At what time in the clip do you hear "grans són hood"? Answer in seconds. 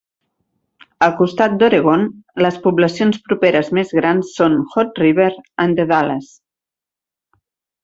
3.99-5.05